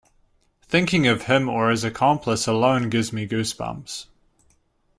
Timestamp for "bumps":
3.53-4.07